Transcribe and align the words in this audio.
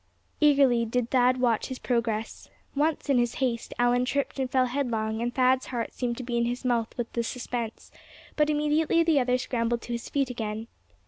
Eagerly 0.39 0.83
did 0.83 1.11
Thad 1.11 1.37
watch 1.39 1.67
his 1.67 1.77
progress. 1.77 2.49
Once, 2.75 3.07
in 3.07 3.19
his 3.19 3.35
haste, 3.35 3.71
Allan 3.77 4.03
tripped 4.03 4.39
and 4.39 4.49
fell 4.49 4.65
headlong; 4.65 5.21
and 5.21 5.31
Thad's 5.31 5.67
heart 5.67 5.93
seemed 5.93 6.17
to 6.17 6.23
be 6.23 6.37
in 6.39 6.45
his 6.45 6.65
mouth 6.65 6.97
with 6.97 7.13
the 7.13 7.21
suspense; 7.21 7.91
but 8.35 8.49
immediately 8.49 9.03
the 9.03 9.19
other 9.19 9.37
scrambled 9.37 9.83
to 9.83 9.91
his 9.93 10.09
feet 10.09 10.31
again. 10.31 10.65